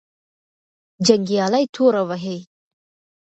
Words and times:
جنګیالي 1.07 1.63
توره 1.75 2.01
وهې. 2.09 2.37